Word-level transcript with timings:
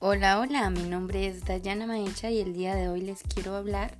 Hola, 0.00 0.38
hola, 0.38 0.70
mi 0.70 0.84
nombre 0.84 1.26
es 1.26 1.44
Dayana 1.44 1.84
Maecha 1.84 2.30
y 2.30 2.38
el 2.38 2.54
día 2.54 2.76
de 2.76 2.88
hoy 2.88 3.00
les 3.00 3.24
quiero 3.24 3.56
hablar 3.56 3.98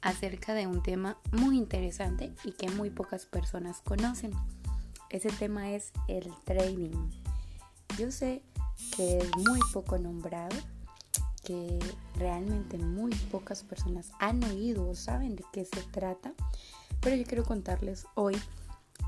acerca 0.00 0.52
de 0.52 0.66
un 0.66 0.82
tema 0.82 1.16
muy 1.30 1.56
interesante 1.56 2.32
y 2.42 2.50
que 2.50 2.68
muy 2.70 2.90
pocas 2.90 3.24
personas 3.24 3.80
conocen. 3.82 4.32
Ese 5.10 5.28
tema 5.28 5.70
es 5.70 5.92
el 6.08 6.28
trading. 6.44 7.10
Yo 7.96 8.10
sé 8.10 8.42
que 8.96 9.18
es 9.18 9.36
muy 9.36 9.60
poco 9.72 9.96
nombrado, 9.96 10.56
que 11.44 11.78
realmente 12.16 12.76
muy 12.76 13.14
pocas 13.30 13.62
personas 13.62 14.10
han 14.18 14.42
oído 14.42 14.88
o 14.88 14.96
saben 14.96 15.36
de 15.36 15.44
qué 15.52 15.64
se 15.64 15.82
trata, 15.92 16.32
pero 17.00 17.14
yo 17.14 17.22
quiero 17.22 17.44
contarles 17.44 18.06
hoy 18.16 18.36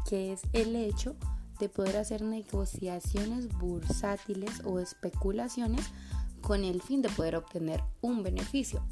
que 0.08 0.32
es 0.32 0.42
el 0.52 0.76
hecho 0.76 1.16
de 1.58 1.68
poder 1.68 1.96
hacer 1.98 2.22
negociaciones 2.22 3.48
bursátiles 3.58 4.62
o 4.64 4.78
especulaciones 4.80 5.90
con 6.40 6.64
el 6.64 6.82
fin 6.82 7.02
de 7.02 7.08
poder 7.08 7.36
obtener 7.36 7.82
un 8.00 8.22
beneficio. 8.22 8.82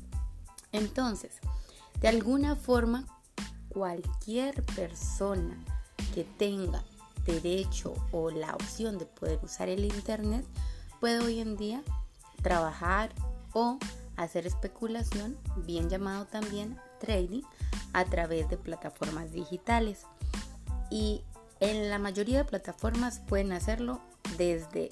Entonces, 0.72 1.38
de 2.00 2.08
alguna 2.08 2.56
forma, 2.56 3.06
cualquier 3.68 4.64
persona 4.64 5.56
que 6.14 6.24
tenga 6.24 6.82
derecho 7.26 7.94
o 8.12 8.30
la 8.30 8.54
opción 8.54 8.98
de 8.98 9.06
poder 9.06 9.38
usar 9.42 9.68
el 9.68 9.84
Internet 9.84 10.46
puede 11.00 11.20
hoy 11.20 11.40
en 11.40 11.56
día 11.56 11.82
trabajar 12.42 13.12
o 13.52 13.78
hacer 14.16 14.46
especulación, 14.46 15.36
bien 15.56 15.88
llamado 15.88 16.26
también 16.26 16.78
trading, 16.98 17.42
a 17.92 18.04
través 18.04 18.48
de 18.48 18.56
plataformas 18.56 19.32
digitales. 19.32 20.06
Y 20.90 21.22
en 21.60 21.90
la 21.90 21.98
mayoría 21.98 22.38
de 22.38 22.44
plataformas 22.44 23.20
pueden 23.20 23.52
hacerlo 23.52 24.00
desde 24.36 24.88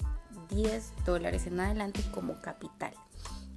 10 0.49 0.93
dólares 1.05 1.47
en 1.47 1.59
adelante 1.59 2.01
como 2.13 2.41
capital. 2.41 2.93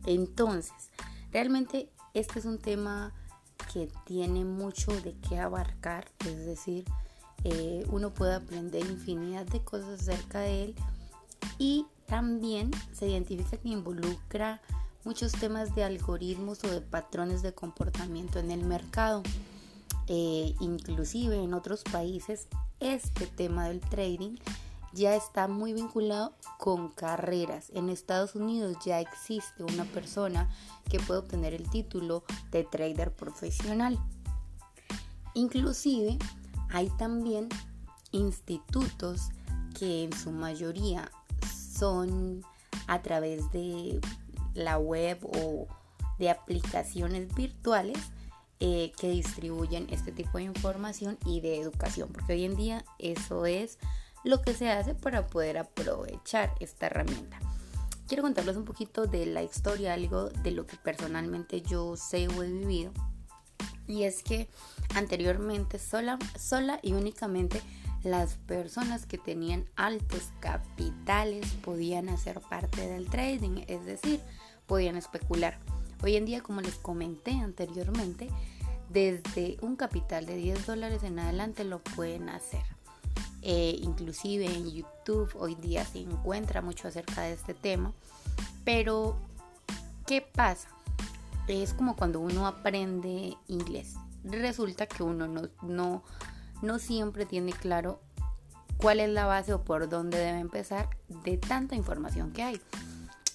Entonces, 0.07 0.91
realmente 1.33 1.91
este 2.15 2.39
es 2.39 2.45
un 2.45 2.59
tema 2.59 3.13
que 3.73 3.89
tiene 4.05 4.45
mucho 4.45 4.91
de 5.01 5.15
qué 5.29 5.39
abarcar, 5.39 6.11
es 6.27 6.45
decir, 6.45 6.85
eh, 7.45 7.87
uno 7.91 8.13
puede 8.13 8.35
aprender 8.35 8.85
infinidad 8.85 9.47
de 9.47 9.63
cosas 9.63 10.01
acerca 10.01 10.41
de 10.41 10.65
él 10.65 10.75
y 11.59 11.87
también 12.07 12.71
se 12.93 13.09
identifica 13.09 13.57
que 13.57 13.69
involucra 13.69 14.61
muchos 15.05 15.33
temas 15.33 15.75
de 15.75 15.85
algoritmos 15.85 16.63
o 16.65 16.71
de 16.71 16.81
patrones 16.81 17.43
de 17.43 17.55
comportamiento 17.55 18.39
en 18.39 18.51
el 18.51 18.65
mercado. 18.65 19.23
Eh, 20.09 20.55
inclusive 20.59 21.37
en 21.37 21.55
otros 21.55 21.85
países 21.85 22.49
este 22.81 23.29
tema 23.29 23.69
del 23.69 23.81
trading 23.81 24.37
ya 24.93 25.15
está 25.15 25.49
muy 25.49 25.73
vinculado 25.73 26.35
con 26.59 26.89
carreras. 26.89 27.71
En 27.75 27.89
Estados 27.89 28.35
Unidos 28.35 28.77
ya 28.85 29.01
existe 29.01 29.63
una 29.63 29.85
persona 29.85 30.49
que 30.89 30.99
puede 31.01 31.21
obtener 31.21 31.55
el 31.55 31.69
título 31.71 32.25
de 32.51 32.65
trader 32.65 33.13
profesional. 33.15 33.99
Inclusive 35.35 36.19
hay 36.71 36.89
también 36.99 37.49
institutos 38.13 39.31
que 39.79 40.05
en 40.05 40.13
su 40.13 40.33
mayoría 40.33 41.11
son 41.79 42.45
a 42.87 43.03
través 43.03 43.51
de 43.53 44.01
la 44.55 44.79
web 44.79 45.19
o 45.25 45.69
de 46.19 46.31
aplicaciones 46.31 47.33
virtuales 47.35 47.99
eh, 48.59 48.93
que 48.99 49.11
distribuyen 49.11 49.87
este 49.91 50.13
tipo 50.13 50.37
de 50.37 50.45
información 50.45 51.17
y 51.25 51.41
de 51.41 51.61
educación, 51.61 52.11
porque 52.13 52.35
hoy 52.35 52.45
en 52.45 52.57
día 52.57 52.85
eso 52.99 53.47
es 53.47 53.79
lo 54.25 54.43
que 54.43 54.55
se 54.55 54.71
hace 54.71 54.95
para 54.95 55.27
poder 55.27 55.59
aprovechar 55.59 56.55
esta 56.61 56.87
herramienta. 56.87 57.39
Quiero 58.07 58.23
contarles 58.23 58.57
un 58.57 58.65
poquito 58.65 59.07
de 59.07 59.27
la 59.27 59.43
historia, 59.43 59.95
algo 59.95 60.31
de 60.31 60.51
lo 60.51 60.67
que 60.67 60.77
personalmente 60.77 61.63
yo 61.63 61.97
sé 61.97 62.29
o 62.29 62.43
he 62.43 62.51
vivido. 62.51 62.93
Y 63.87 64.03
es 64.03 64.23
que 64.23 64.49
anteriormente 64.95 65.79
sola, 65.79 66.19
sola 66.39 66.81
y 66.83 66.93
únicamente 66.93 67.63
las 68.03 68.35
personas 68.35 69.07
que 69.07 69.19
tenían 69.19 69.69
altos 69.77 70.33
capitales 70.41 71.47
podían 71.63 72.09
hacer 72.09 72.41
parte 72.41 72.89
del 72.89 73.09
trading, 73.09 73.63
es 73.69 73.85
decir, 73.85 74.21
podían 74.67 74.97
especular. 74.97 75.59
Hoy 76.03 76.17
en 76.17 76.25
día, 76.25 76.43
como 76.43 76.63
les 76.63 76.77
comenté 76.77 77.33
anteriormente, 77.33 78.29
desde 78.89 79.57
un 79.61 79.77
capital 79.77 80.27
de 80.27 80.37
10 80.37 80.67
dólares 80.67 81.03
en 81.05 81.19
adelante 81.19 81.63
lo 81.65 81.81
pueden 81.81 82.29
hacer. 82.29 82.63
Eh, 83.43 83.79
inclusive 83.81 84.47
en 84.47 84.71
YouTube 84.71 85.35
hoy 85.39 85.55
día 85.55 85.85
se 85.85 86.01
encuentra 86.01 86.61
mucho 86.61 86.89
acerca 86.89 87.23
de 87.23 87.33
este 87.33 87.55
tema. 87.55 87.93
Pero, 88.65 89.17
¿qué 90.07 90.21
pasa? 90.21 90.69
Es 91.49 91.75
como 91.75 91.97
cuando 91.97 92.21
uno 92.21 92.47
aprende 92.47 93.37
inglés. 93.49 93.95
Resulta 94.25 94.87
que 94.87 95.03
uno 95.03 95.27
no, 95.27 95.49
no, 95.63 96.03
no 96.63 96.79
siempre 96.79 97.27
tiene 97.27 97.53
claro 97.53 98.01
cuál 98.77 99.01
es 99.01 99.11
la 99.11 99.27
base 99.27 99.53
o 99.53 99.63
por 99.63 99.89
dónde 99.89 100.19
debe 100.19 100.39
empezar 100.39 100.89
de 101.09 101.37
tanta 101.37 101.75
información 101.75 102.33
que 102.33 102.43
hay. 102.43 102.61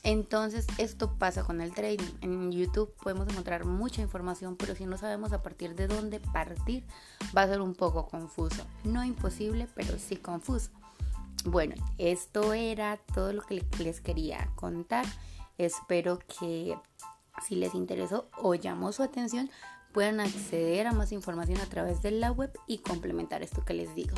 Entonces 0.06 0.68
esto 0.78 1.18
pasa 1.18 1.44
con 1.44 1.62
el 1.62 1.74
trading. 1.74 2.12
En 2.22 2.52
YouTube 2.52 2.94
podemos 3.02 3.28
encontrar 3.28 3.66
mucha 3.66 4.04
información, 4.04 4.56
pero 4.56 4.76
si 4.76 4.86
no 4.86 4.98
sabemos 4.98 5.34
a 5.34 5.42
partir 5.42 5.74
de 5.76 5.88
dónde 5.88 6.20
partir, 6.20 6.86
va 7.36 7.42
a 7.42 7.48
ser 7.48 7.60
un 7.60 7.74
poco 7.74 8.08
confuso. 8.08 8.64
No 8.84 9.04
imposible, 9.04 9.68
pero 9.74 9.98
sí 9.98 10.16
confuso. 10.18 10.70
Bueno, 11.44 11.74
esto 11.98 12.54
era 12.54 12.98
todo 12.98 13.34
lo 13.34 13.42
que 13.42 13.66
les 13.80 14.00
quería 14.00 14.48
contar. 14.56 15.08
Espero 15.58 16.20
que 16.20 16.78
si 17.48 17.56
les 17.56 17.74
interesó 17.74 18.30
o 18.38 18.54
llamó 18.54 18.92
su 18.92 19.02
atención, 19.02 19.50
puedan 19.92 20.20
acceder 20.20 20.86
a 20.86 20.94
más 20.94 21.14
información 21.14 21.60
a 21.62 21.66
través 21.66 22.04
de 22.04 22.12
la 22.12 22.32
web 22.32 22.52
y 22.68 22.78
complementar 22.78 23.42
esto 23.42 23.66
que 23.66 23.74
les 23.74 23.96
digo. 23.96 24.16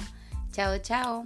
Chao, 0.51 0.77
chao. 0.79 1.23